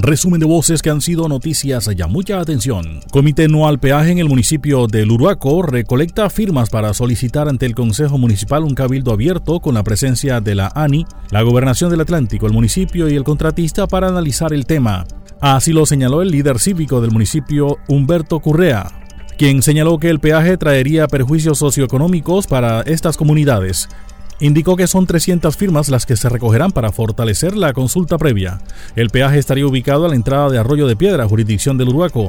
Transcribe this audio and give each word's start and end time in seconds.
Resumen 0.00 0.38
de 0.38 0.46
voces 0.46 0.80
que 0.80 0.90
han 0.90 1.00
sido 1.00 1.28
noticias 1.28 1.90
ya. 1.96 2.06
Mucha 2.06 2.38
atención. 2.38 3.00
Comité 3.10 3.48
no 3.48 3.66
al 3.66 3.80
peaje 3.80 4.12
en 4.12 4.18
el 4.18 4.28
municipio 4.28 4.86
de 4.86 5.04
Luruaco 5.04 5.62
recolecta 5.62 6.30
firmas 6.30 6.70
para 6.70 6.94
solicitar 6.94 7.48
ante 7.48 7.66
el 7.66 7.74
Consejo 7.74 8.16
Municipal 8.16 8.62
un 8.62 8.76
cabildo 8.76 9.12
abierto 9.12 9.58
con 9.58 9.74
la 9.74 9.82
presencia 9.82 10.40
de 10.40 10.54
la 10.54 10.70
ANI, 10.72 11.04
la 11.30 11.42
Gobernación 11.42 11.90
del 11.90 12.02
Atlántico, 12.02 12.46
el 12.46 12.52
municipio 12.52 13.08
y 13.08 13.16
el 13.16 13.24
contratista 13.24 13.88
para 13.88 14.06
analizar 14.06 14.52
el 14.52 14.66
tema. 14.66 15.04
Así 15.40 15.72
lo 15.72 15.84
señaló 15.84 16.22
el 16.22 16.30
líder 16.30 16.60
cívico 16.60 17.00
del 17.00 17.10
municipio, 17.10 17.78
Humberto 17.88 18.38
Currea, 18.38 18.92
quien 19.36 19.62
señaló 19.62 19.98
que 19.98 20.10
el 20.10 20.20
peaje 20.20 20.56
traería 20.56 21.08
perjuicios 21.08 21.58
socioeconómicos 21.58 22.46
para 22.46 22.82
estas 22.82 23.16
comunidades 23.16 23.88
indicó 24.40 24.76
que 24.76 24.86
son 24.86 25.06
300 25.06 25.56
firmas 25.56 25.88
las 25.88 26.06
que 26.06 26.16
se 26.16 26.28
recogerán 26.28 26.72
para 26.72 26.92
fortalecer 26.92 27.56
la 27.56 27.72
consulta 27.72 28.18
previa. 28.18 28.60
El 28.96 29.10
peaje 29.10 29.38
estaría 29.38 29.66
ubicado 29.66 30.06
a 30.06 30.08
la 30.08 30.14
entrada 30.14 30.50
de 30.50 30.58
Arroyo 30.58 30.86
de 30.86 30.96
Piedra, 30.96 31.28
jurisdicción 31.28 31.78
del 31.78 31.88
Uruguaco. 31.88 32.28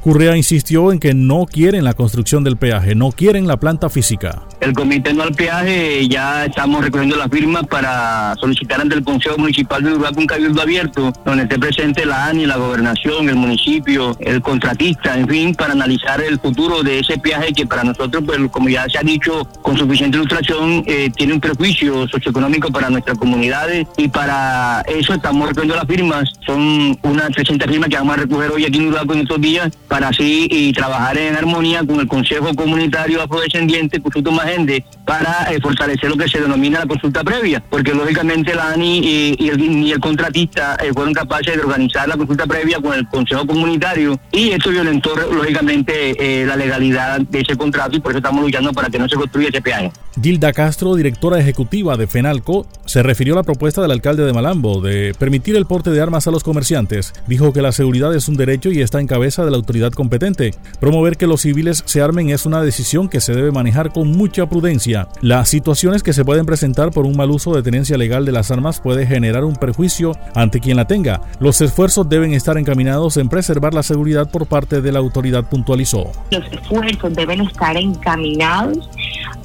Currea 0.00 0.36
insistió 0.36 0.92
en 0.92 0.98
que 0.98 1.12
no 1.12 1.44
quieren 1.44 1.84
la 1.84 1.94
construcción 1.94 2.42
del 2.42 2.56
peaje, 2.56 2.94
no 2.94 3.10
quieren 3.12 3.46
la 3.46 3.58
planta 3.58 3.90
física. 3.90 4.42
El 4.60 4.72
comité 4.72 5.12
no 5.12 5.22
al 5.22 5.34
peaje 5.34 6.08
ya 6.08 6.46
estamos 6.46 6.84
recogiendo 6.84 7.16
las 7.16 7.28
firmas 7.28 7.66
para 7.66 8.34
solicitar 8.40 8.80
ante 8.80 8.94
el 8.94 9.04
Consejo 9.04 9.38
Municipal 9.38 9.82
de 9.82 9.90
Uruguay 9.90 10.12
un 10.16 10.26
cabildo 10.26 10.60
abierto 10.62 11.12
donde 11.24 11.44
esté 11.44 11.58
presente 11.58 12.04
la 12.04 12.26
ANI, 12.26 12.46
la 12.46 12.56
gobernación, 12.56 13.28
el 13.28 13.36
municipio, 13.36 14.16
el 14.20 14.42
contratista, 14.42 15.18
en 15.18 15.28
fin, 15.28 15.54
para 15.54 15.72
analizar 15.72 16.20
el 16.20 16.38
futuro 16.38 16.82
de 16.82 17.00
ese 17.00 17.18
peaje 17.18 17.52
que 17.52 17.66
para 17.66 17.84
nosotros, 17.84 18.22
pues 18.26 18.38
como 18.50 18.68
ya 18.68 18.86
se 18.88 18.98
ha 18.98 19.02
dicho 19.02 19.46
con 19.62 19.76
suficiente 19.76 20.16
ilustración, 20.16 20.82
eh, 20.86 21.10
tiene 21.14 21.34
un 21.34 21.40
perjuicio 21.40 22.08
socioeconómico 22.08 22.70
para 22.70 22.90
nuestras 22.90 23.18
comunidades 23.18 23.86
y 23.96 24.08
para 24.08 24.82
eso 24.82 25.14
estamos 25.14 25.48
recogiendo 25.48 25.76
las 25.76 25.86
firmas. 25.86 26.24
Son 26.46 26.98
unas 27.02 27.30
300 27.30 27.68
firmas 27.68 27.88
que 27.88 27.96
vamos 27.96 28.14
a 28.14 28.20
recoger 28.20 28.50
hoy 28.50 28.64
aquí 28.64 28.78
en 28.78 28.88
Uruguay 28.88 29.06
en 29.10 29.18
estos 29.20 29.40
días 29.40 29.69
para 29.88 30.08
así 30.08 30.48
y 30.50 30.72
trabajar 30.72 31.18
en 31.18 31.34
armonía 31.36 31.84
con 31.84 32.00
el 32.00 32.06
Consejo 32.06 32.54
Comunitario 32.54 33.22
Afrodescendiente, 33.22 34.00
Cusuto 34.00 34.30
Magende, 34.30 34.84
para 35.04 35.52
eh, 35.52 35.60
fortalecer 35.60 36.08
lo 36.08 36.16
que 36.16 36.28
se 36.28 36.40
denomina 36.40 36.80
la 36.80 36.86
consulta 36.86 37.24
previa, 37.24 37.62
porque 37.68 37.92
lógicamente 37.92 38.54
la 38.54 38.70
ANI 38.70 39.36
y, 39.38 39.48
el, 39.48 39.90
el, 39.90 40.00
contratista 40.00 40.76
eh, 40.82 40.92
fueron 40.94 41.12
capaces 41.12 41.56
de 41.56 41.60
organizar 41.60 42.08
la 42.08 42.16
consulta 42.16 42.46
previa 42.46 42.78
con 42.80 42.94
el 42.94 43.06
Consejo 43.08 43.46
Comunitario 43.46 44.18
y 44.30 44.50
esto 44.50 44.70
violentó 44.70 45.14
lógicamente 45.16 46.14
eh, 46.18 46.46
la 46.46 46.56
legalidad 46.56 47.20
de 47.20 47.40
ese 47.40 47.56
contrato 47.56 47.96
y 47.96 48.00
por 48.00 48.12
eso 48.12 48.18
estamos 48.18 48.42
luchando 48.42 48.72
para 48.72 48.88
que 48.88 48.98
no 48.98 49.08
se 49.08 49.16
construya 49.16 49.48
ese 49.48 49.60
peaje. 49.60 49.90
Gilda 50.20 50.52
Castro, 50.52 50.96
directora 50.96 51.38
ejecutiva 51.38 51.96
de 51.96 52.06
FENALCO, 52.06 52.66
se 52.84 53.02
refirió 53.02 53.34
a 53.34 53.36
la 53.36 53.42
propuesta 53.42 53.80
del 53.80 53.92
alcalde 53.92 54.24
de 54.24 54.32
Malambo 54.32 54.80
de 54.80 55.14
permitir 55.18 55.56
el 55.56 55.66
porte 55.66 55.90
de 55.90 56.00
armas 56.00 56.26
a 56.26 56.30
los 56.30 56.42
comerciantes. 56.42 57.12
Dijo 57.26 57.52
que 57.52 57.62
la 57.62 57.72
seguridad 57.72 58.14
es 58.14 58.28
un 58.28 58.36
derecho 58.36 58.70
y 58.70 58.82
está 58.82 59.00
en 59.00 59.06
cabeza 59.06 59.44
de 59.44 59.50
la 59.50 59.56
autoridad 59.60 59.92
competente. 59.92 60.54
Promover 60.80 61.16
que 61.16 61.26
los 61.26 61.42
civiles 61.42 61.82
se 61.86 62.02
armen 62.02 62.30
es 62.30 62.46
una 62.46 62.62
decisión 62.62 63.08
que 63.08 63.20
se 63.20 63.32
debe 63.32 63.52
manejar 63.52 63.92
con 63.92 64.10
mucha 64.10 64.46
prudencia. 64.46 65.08
Las 65.20 65.48
situaciones 65.48 66.02
que 66.02 66.12
se 66.12 66.24
pueden 66.24 66.46
presentar 66.46 66.90
por 66.90 67.06
un 67.06 67.16
mal 67.16 67.30
uso 67.30 67.54
de 67.54 67.62
tenencia 67.62 67.96
legal 67.96 68.24
de 68.24 68.32
las 68.32 68.50
armas 68.50 68.80
puede 68.80 69.06
generar 69.06 69.44
un 69.44 69.56
perjuicio 69.56 70.16
ante 70.34 70.60
quien 70.60 70.76
la 70.76 70.86
tenga. 70.86 71.20
Los 71.38 71.60
esfuerzos 71.60 72.08
deben 72.08 72.34
estar 72.34 72.58
encaminados 72.58 73.16
en 73.16 73.28
preservar 73.28 73.74
la 73.74 73.82
seguridad 73.82 74.30
por 74.30 74.46
parte 74.46 74.80
de 74.80 74.92
la 74.92 74.98
autoridad, 74.98 75.44
puntualizó. 75.44 76.10
Los 76.30 76.44
esfuerzos 76.52 77.14
deben 77.14 77.42
estar 77.42 77.76
encaminados 77.76 78.88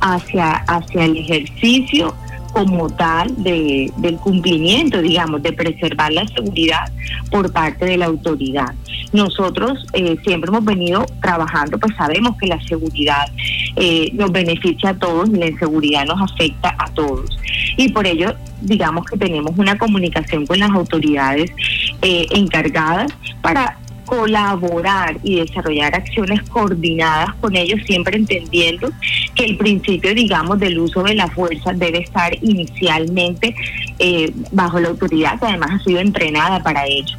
hacia, 0.00 0.52
hacia 0.68 1.04
el 1.04 1.16
ejercicio 1.16 2.14
como 2.54 2.88
tal 2.88 3.34
de, 3.42 3.92
del 3.96 4.16
cumplimiento, 4.16 5.02
digamos, 5.02 5.42
de 5.42 5.52
preservar 5.52 6.12
la 6.12 6.26
seguridad 6.28 6.90
por 7.30 7.52
parte 7.52 7.84
de 7.84 7.96
la 7.96 8.06
autoridad. 8.06 8.72
Nosotros 9.12 9.84
eh, 9.92 10.16
siempre 10.24 10.48
hemos 10.48 10.64
venido 10.64 11.04
trabajando, 11.20 11.78
pues 11.78 11.94
sabemos 11.96 12.36
que 12.38 12.46
la 12.46 12.60
seguridad 12.62 13.26
eh, 13.76 14.10
nos 14.14 14.30
beneficia 14.30 14.90
a 14.90 14.94
todos 14.94 15.28
y 15.28 15.36
la 15.36 15.46
inseguridad 15.46 16.06
nos 16.06 16.20
afecta 16.32 16.74
a 16.78 16.88
todos. 16.94 17.28
Y 17.76 17.88
por 17.88 18.06
ello, 18.06 18.34
digamos 18.60 19.04
que 19.06 19.16
tenemos 19.16 19.58
una 19.58 19.76
comunicación 19.76 20.46
con 20.46 20.58
las 20.60 20.70
autoridades 20.70 21.50
eh, 22.02 22.26
encargadas 22.30 23.12
para 23.42 23.78
colaborar 24.04 25.18
y 25.22 25.40
desarrollar 25.40 25.94
acciones 25.94 26.42
coordinadas 26.44 27.34
con 27.40 27.56
ellos, 27.56 27.80
siempre 27.86 28.16
entendiendo 28.16 28.90
que 29.34 29.44
el 29.44 29.56
principio, 29.56 30.14
digamos, 30.14 30.58
del 30.58 30.78
uso 30.78 31.02
de 31.02 31.14
la 31.14 31.28
fuerza 31.28 31.72
debe 31.72 31.98
estar 31.98 32.32
inicialmente 32.42 33.54
eh, 33.98 34.32
bajo 34.52 34.80
la 34.80 34.88
autoridad 34.88 35.38
que 35.38 35.46
además 35.46 35.70
ha 35.72 35.84
sido 35.84 36.00
entrenada 36.00 36.62
para 36.62 36.86
ello. 36.86 37.16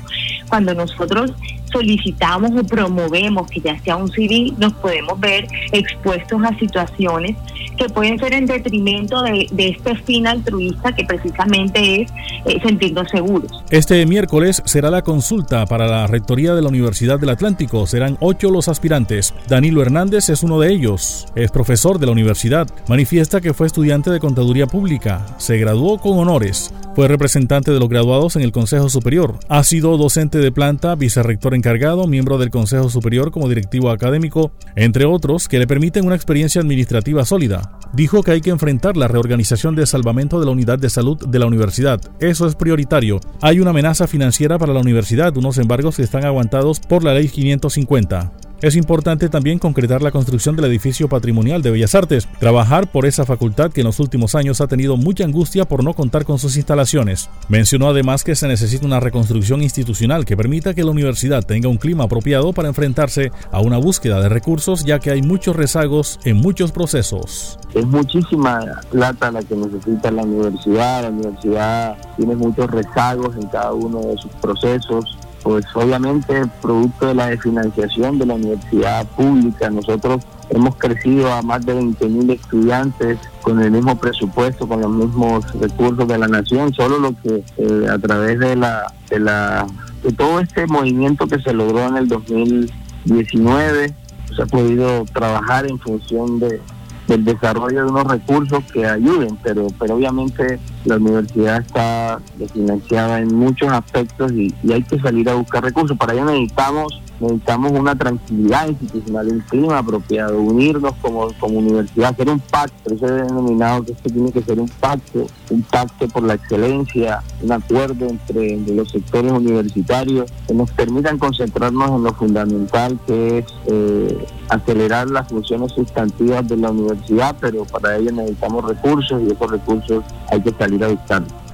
Cuando 0.49 0.73
nosotros 0.73 1.31
solicitamos 1.71 2.51
o 2.51 2.63
promovemos 2.63 3.49
que 3.49 3.59
ya 3.59 3.79
sea 3.79 3.95
un 3.97 4.11
civil, 4.11 4.53
nos 4.57 4.73
podemos 4.73 5.19
ver 5.19 5.47
expuestos 5.71 6.41
a 6.43 6.57
situaciones 6.57 7.35
que 7.75 7.89
pueden 7.89 8.19
ser 8.19 8.33
en 8.33 8.45
detrimento 8.45 9.21
de, 9.21 9.47
este 9.57 9.95
fin 9.95 10.27
altruista 10.27 10.93
que 10.93 11.05
precisamente 11.05 12.01
es 12.01 12.11
eh, 12.45 12.59
sentirnos 12.63 13.09
seguros. 13.09 13.51
Este 13.69 14.05
miércoles 14.05 14.61
será 14.65 14.89
la 14.89 15.01
consulta 15.01 15.65
para 15.65 15.87
la 15.87 16.07
rectoría 16.07 16.55
de 16.55 16.61
la 16.61 16.69
Universidad 16.69 17.19
del 17.19 17.29
Atlántico. 17.29 17.87
Serán 17.87 18.17
ocho 18.19 18.51
los 18.51 18.67
aspirantes. 18.67 19.33
Danilo 19.47 19.81
Hernández 19.81 20.29
es 20.29 20.43
uno 20.43 20.59
de 20.59 20.71
ellos. 20.71 21.25
Es 21.35 21.51
profesor 21.51 21.99
de 21.99 22.05
la 22.05 22.11
universidad. 22.11 22.67
Manifiesta 22.87 23.41
que 23.41 23.53
fue 23.53 23.67
estudiante 23.67 24.09
de 24.09 24.19
contaduría 24.19 24.67
pública. 24.67 25.25
Se 25.37 25.57
graduó 25.57 25.97
con 25.97 26.17
honores. 26.17 26.73
Fue 26.95 27.09
representante 27.09 27.71
de 27.71 27.79
los 27.79 27.89
graduados 27.89 28.37
en 28.37 28.41
el 28.41 28.53
Consejo 28.53 28.87
Superior. 28.87 29.37
Ha 29.49 29.65
sido 29.65 29.97
docente 29.97 30.37
de 30.37 30.51
planta, 30.53 30.95
vicerrector 30.95 31.53
encargado, 31.53 32.07
miembro 32.07 32.37
del 32.37 32.51
Consejo 32.51 32.89
Superior 32.89 33.31
como 33.31 33.49
directivo 33.49 33.89
académico, 33.89 34.51
entre 34.77 35.03
otros 35.03 35.49
que 35.49 35.59
le 35.59 35.67
permiten 35.67 36.05
una 36.05 36.15
experiencia 36.15 36.61
administrativa 36.61 37.25
sólida. 37.25 37.64
Dijo 37.93 38.23
que 38.23 38.31
hay 38.31 38.41
que 38.41 38.49
enfrentar 38.49 38.97
la 38.97 39.07
reorganización 39.07 39.75
de 39.75 39.85
salvamento 39.85 40.39
de 40.39 40.45
la 40.45 40.51
unidad 40.51 40.79
de 40.79 40.89
salud 40.89 41.17
de 41.27 41.39
la 41.39 41.45
universidad. 41.45 42.01
Eso 42.19 42.45
es 42.47 42.55
prioritario. 42.55 43.19
Hay 43.41 43.59
una 43.59 43.69
amenaza 43.69 44.07
financiera 44.07 44.57
para 44.57 44.73
la 44.73 44.81
universidad, 44.81 45.35
unos 45.37 45.57
embargos 45.57 45.95
que 45.95 46.03
están 46.03 46.25
aguantados 46.25 46.79
por 46.79 47.03
la 47.03 47.13
ley 47.13 47.29
550. 47.29 48.44
Es 48.65 48.75
importante 48.75 49.29
también 49.29 49.59
concretar 49.59 50.01
la 50.01 50.09
construcción 50.09 50.55
del 50.55 50.65
edificio 50.65 51.07
patrimonial 51.07 51.61
de 51.61 51.69
Bellas 51.69 51.93
Artes, 51.93 52.27
trabajar 52.39 52.91
por 52.91 53.05
esa 53.05 53.23
facultad 53.23 53.71
que 53.71 53.81
en 53.81 53.85
los 53.85 53.99
últimos 53.99 54.33
años 54.33 54.59
ha 54.59 54.65
tenido 54.65 54.97
mucha 54.97 55.23
angustia 55.23 55.65
por 55.65 55.83
no 55.83 55.93
contar 55.93 56.25
con 56.25 56.39
sus 56.39 56.57
instalaciones. 56.57 57.29
Mencionó 57.47 57.89
además 57.89 58.23
que 58.23 58.33
se 58.33 58.47
necesita 58.47 58.83
una 58.83 58.99
reconstrucción 58.99 59.61
institucional 59.61 60.25
que 60.25 60.35
permita 60.35 60.73
que 60.73 60.83
la 60.83 60.89
universidad 60.89 61.43
tenga 61.43 61.69
un 61.69 61.77
clima 61.77 62.05
apropiado 62.05 62.53
para 62.53 62.67
enfrentarse 62.67 63.31
a 63.51 63.61
una 63.61 63.77
búsqueda 63.77 64.19
de 64.19 64.29
recursos 64.29 64.83
ya 64.83 64.97
que 64.97 65.11
hay 65.11 65.21
muchos 65.21 65.55
rezagos 65.55 66.19
en 66.23 66.37
muchos 66.37 66.71
procesos. 66.71 67.59
Es 67.75 67.85
muchísima 67.85 68.81
plata 68.89 69.29
la 69.29 69.43
que 69.43 69.55
necesita 69.55 70.09
la 70.09 70.23
universidad, 70.23 71.03
la 71.03 71.09
universidad 71.09 71.97
tiene 72.17 72.35
muchos 72.35 72.71
rezagos 72.71 73.35
en 73.35 73.47
cada 73.47 73.73
uno 73.73 73.99
de 73.99 74.17
sus 74.17 74.31
procesos 74.41 75.19
pues 75.45 75.63
obviamente 75.75 76.41
producto 76.59 77.05
de 77.05 77.13
la 77.13 77.27
desfinanciación 77.27 78.17
de 78.17 78.25
la 78.25 78.33
universidad 78.33 79.05
pública, 79.09 79.69
nosotros 79.69 80.23
hemos 80.49 80.75
crecido 80.77 81.31
a 81.31 81.43
más 81.43 81.63
de 81.63 81.75
20 81.75 82.09
mil 82.09 82.31
estudiantes 82.31 83.19
con 83.43 83.61
el 83.61 83.69
mismo 83.69 83.95
presupuesto, 83.95 84.67
con 84.67 84.81
los 84.81 84.89
mismos 84.89 85.45
recursos 85.61 86.07
de 86.07 86.17
la 86.17 86.27
nación, 86.27 86.73
solo 86.73 86.97
lo 86.97 87.13
que 87.21 87.43
eh, 87.57 87.87
a 87.87 87.99
través 87.99 88.39
de 88.39 88.55
la, 88.55 88.91
de 89.11 89.19
la 89.19 89.67
de 90.01 90.11
todo 90.13 90.39
este 90.39 90.65
movimiento 90.65 91.27
que 91.27 91.39
se 91.39 91.53
logró 91.53 91.85
en 91.89 91.97
el 91.97 92.07
2019 92.07 93.93
se 94.35 94.41
ha 94.41 94.45
podido 94.47 95.05
trabajar 95.13 95.67
en 95.67 95.77
función 95.77 96.39
de, 96.39 96.59
del 97.07 97.23
desarrollo 97.23 97.85
de 97.85 97.91
unos 97.91 98.07
recursos 98.07 98.63
que 98.73 98.87
ayuden, 98.87 99.37
pero, 99.43 99.67
pero 99.79 99.93
obviamente 99.93 100.59
la 100.85 100.97
universidad 100.97 101.61
está 101.61 102.19
desfinanciada 102.37 103.19
en 103.19 103.35
muchos 103.35 103.69
aspectos 103.69 104.31
y, 104.31 104.53
hay 104.71 104.83
que 104.83 104.99
salir 104.99 105.29
a 105.29 105.35
buscar 105.35 105.63
recursos. 105.63 105.97
Para 105.97 106.13
ello 106.13 106.25
necesitamos 106.25 107.01
necesitamos 107.19 107.71
una 107.71 107.95
tranquilidad 107.95 108.67
institucional, 108.67 109.27
un 109.29 109.39
clima 109.41 109.77
apropiado, 109.77 110.39
unirnos 110.39 110.93
como, 111.01 111.31
como 111.39 111.59
universidad, 111.59 112.09
hacer 112.09 112.29
un 112.29 112.39
pacto, 112.39 112.93
eso 112.93 113.07
he 113.07 113.23
denominado 113.23 113.83
que 113.83 113.93
esto 113.93 114.09
tiene 114.09 114.31
que 114.31 114.41
ser 114.41 114.59
un 114.59 114.67
pacto, 114.67 115.27
un 115.49 115.61
pacto 115.63 116.07
por 116.07 116.23
la 116.23 116.33
excelencia, 116.33 117.21
un 117.41 117.51
acuerdo 117.51 118.07
entre, 118.07 118.57
los 118.75 118.91
sectores 118.91 119.31
universitarios 119.31 120.31
que 120.47 120.53
nos 120.53 120.69
permitan 120.71 121.17
concentrarnos 121.17 121.89
en 121.89 122.03
lo 122.03 122.13
fundamental 122.13 122.99
que 123.07 123.39
es 123.39 123.45
eh, 123.67 124.25
acelerar 124.49 125.09
las 125.09 125.27
funciones 125.29 125.71
sustantivas 125.71 126.47
de 126.47 126.57
la 126.57 126.71
universidad, 126.71 127.35
pero 127.39 127.63
para 127.65 127.97
ello 127.97 128.11
necesitamos 128.11 128.65
recursos 128.65 129.21
y 129.21 129.31
esos 129.31 129.51
recursos 129.51 130.03
hay 130.29 130.41
que 130.41 130.51
salir 130.51 130.74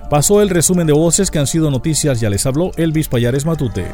Pasó 0.10 0.42
el 0.42 0.50
resumen 0.50 0.88
de 0.88 0.94
voces 0.94 1.32
que 1.32 1.40
han 1.40 1.48
sido 1.48 1.72
noticias, 1.72 2.20
ya 2.20 2.30
les 2.30 2.46
habló 2.46 2.72
Elvis 2.76 3.08
Payares 3.08 3.46
Matute. 3.46 3.86